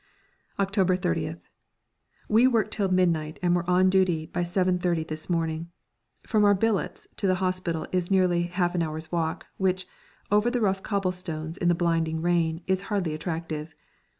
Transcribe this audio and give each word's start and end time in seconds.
October 0.57 0.97
30th. 0.97 1.41
We 2.27 2.47
worked 2.47 2.71
till 2.71 2.89
midnight 2.89 3.37
and 3.43 3.55
were 3.55 3.69
on 3.69 3.91
duty 3.91 4.23
again 4.23 4.31
by 4.33 4.41
7.30 4.41 5.07
this 5.07 5.29
morning. 5.29 5.69
From 6.23 6.43
our 6.43 6.55
billets 6.55 7.05
to 7.17 7.27
the 7.27 7.35
hospital 7.35 7.85
is 7.91 8.09
nearly 8.09 8.47
half 8.47 8.73
an 8.73 8.81
hour's 8.81 9.11
walk, 9.11 9.45
which, 9.57 9.85
over 10.31 10.49
the 10.49 10.59
rough 10.59 10.81
cobblestones 10.81 11.55
in 11.57 11.67
the 11.67 11.75
blinding 11.75 12.19
rain, 12.19 12.63
is 12.65 12.81
hardly 12.89 13.13
attractive. 13.13 13.75